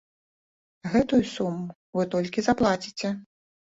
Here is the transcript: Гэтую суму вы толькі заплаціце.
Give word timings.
Гэтую 0.93 1.21
суму 1.35 1.71
вы 2.01 2.11
толькі 2.17 2.39
заплаціце. 2.51 3.19